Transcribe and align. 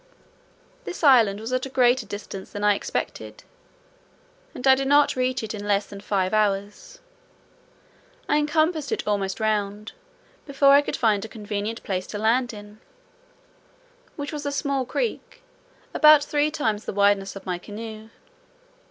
This 0.83 1.03
island 1.03 1.39
was 1.39 1.53
at 1.53 1.67
a 1.67 1.69
greater 1.69 2.07
distance 2.07 2.49
than 2.51 2.63
I 2.63 2.73
expected, 2.73 3.43
and 4.55 4.65
I 4.67 4.73
did 4.73 4.87
not 4.87 5.15
reach 5.15 5.43
it 5.43 5.53
in 5.53 5.67
less 5.67 5.85
than 5.85 6.01
five 6.01 6.33
hours. 6.33 6.97
I 8.27 8.39
encompassed 8.39 8.91
it 8.91 9.05
almost 9.07 9.39
round, 9.39 9.91
before 10.47 10.69
I 10.71 10.81
could 10.81 10.97
find 10.97 11.23
a 11.23 11.27
convenient 11.27 11.83
place 11.83 12.07
to 12.07 12.17
land 12.17 12.51
in; 12.51 12.79
which 14.15 14.33
was 14.33 14.47
a 14.47 14.51
small 14.51 14.87
creek, 14.87 15.43
about 15.93 16.23
three 16.23 16.49
times 16.49 16.85
the 16.85 16.93
wideness 16.93 17.35
of 17.35 17.45
my 17.45 17.59
canoe. 17.59 18.09